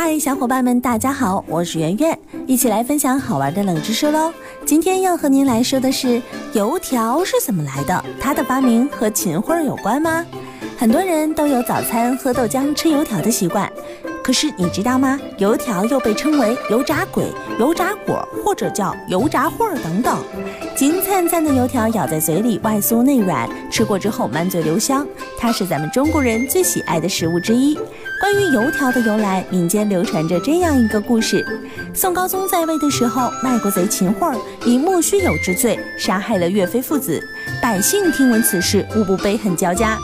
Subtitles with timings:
[0.00, 4.32] 嗨，小伙伴们，大家好，我是圆圆，一起来分享好玩的冷知识喽。
[4.64, 10.24] 今天要和您来说的是油条是怎么来的，它的发明和秦桧有关吗？
[10.78, 13.68] 很多人都有早餐喝豆浆、吃油条的习惯。
[14.22, 15.18] 可是你知道吗？
[15.38, 17.24] 油条又被称为油炸鬼、
[17.58, 20.16] 油炸果，或者叫油炸桧等等。
[20.76, 25.04] 金灿灿的油条咬在嘴里，外酥内软，吃过之后满嘴留香。
[25.36, 27.76] 它是咱们中国人最喜爱的食物之一。
[28.20, 31.44] 关于油条的由来，民间流传着这样一个故事：
[31.94, 37.22] 宋高宗在位的时候，卖国贼秦桧以莫须有之罪杀害了岳飞父子，
[37.62, 39.96] 百姓听闻此事，无不悲恨交加。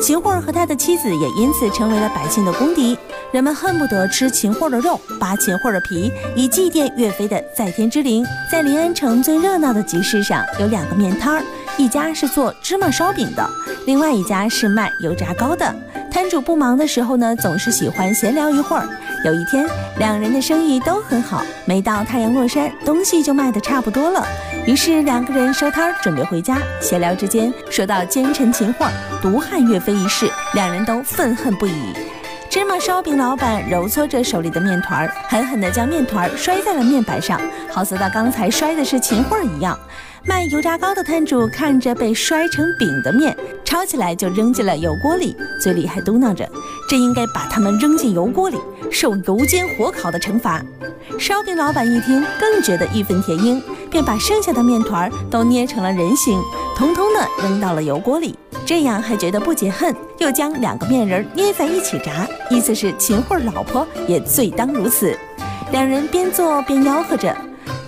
[0.00, 2.96] 秦桧和他的妻子也因此成为了百姓的公敌。
[3.32, 8.24] 人们恨不得吃秦桧的肉，扒秦桧的皮，以祭奠岳飞的在天之灵。
[8.50, 11.42] 在临安城最热闹的集市上，有两个面摊儿，
[11.76, 13.48] 一家是做芝麻烧饼的，
[13.86, 15.74] 另外一家是卖油炸糕的。
[16.12, 18.86] 摊主不忙的时候呢，总是喜欢闲聊一会儿。
[19.24, 19.66] 有一天，
[19.98, 24.22] 两人的生意都很好，没到太阳落山，东西就卖得差不多了。
[24.66, 26.58] 于是两个人收摊儿，准备回家。
[26.82, 28.86] 闲聊之间，说到奸臣秦桧
[29.22, 31.72] 毒害岳飞一事，两人都愤恨不已。
[32.52, 39.74] 芝麻烧饼老板揉搓着手里的面团，狠狠地将面团摔在了面板上，好似他刚才摔的是秦桧一样。
[40.26, 46.46] 卖油炸糕的摊主看着被摔成饼的面，抄起来就扔进了油锅里，嘴里还嘟囔着
[46.86, 48.58] ：“这应该把他们扔进油锅里，
[48.90, 50.62] 受油煎火烤的惩罚。”
[51.18, 56.38] 烧饼老板一听，更觉得义愤填膺，便把剩下的面团都捏成了人形，
[56.76, 58.38] 通通的扔到了油锅里。
[58.64, 65.16] 这样还觉得不解恨，又将两个面人捏在一起炸，意思是秦桧老婆也罪当如此。
[65.72, 67.36] 两人边做边吆喝着：“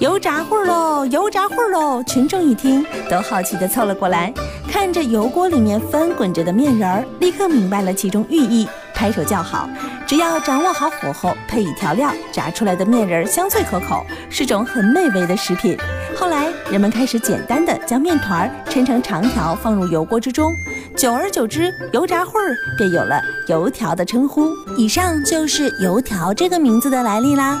[0.00, 4.32] 油炸桧喽，油炸桧喽！”群众一听，都好奇地凑了过来，
[4.68, 9.68] 看着油锅里面翻滚着的面人儿，立刻明白了其中寓意，拍手叫好。
[10.06, 15.78] 只要掌握好火候，配以调料，炸出来的面人儿香脆可口，是种很美味的食品。
[16.16, 20.54] 后来，人们开始简单的将面团抻成长条，放入油锅之中。
[20.96, 24.48] 久而久之，油炸会儿便有了油条的称呼。
[24.76, 27.60] 以上就是油条这个名字的来历啦。